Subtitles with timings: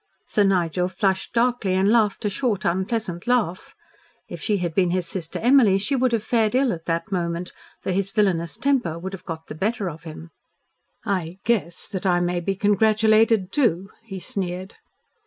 [0.25, 3.75] Sir Nigel flushed darkly and laughed a short, unpleasant laugh.
[4.27, 7.51] If she had been his sister Emily she would have fared ill at the moment,
[7.83, 10.31] for his villainous temper would have got the better of him.
[11.05, 14.73] "I 'guess' that I may be congratulated too," he sneered.